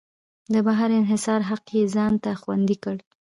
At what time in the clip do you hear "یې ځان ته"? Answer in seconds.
1.77-2.31